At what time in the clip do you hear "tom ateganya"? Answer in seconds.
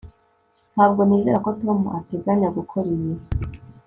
1.61-2.47